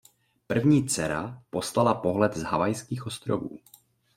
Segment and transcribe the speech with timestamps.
[0.47, 3.59] První dcera poslala pohled z Havajských ostrovů.